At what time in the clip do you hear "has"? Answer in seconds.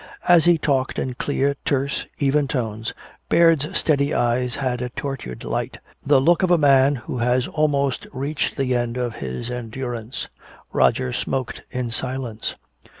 7.19-7.45